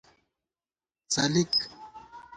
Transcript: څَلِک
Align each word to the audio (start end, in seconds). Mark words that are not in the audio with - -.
څَلِک 1.13 1.53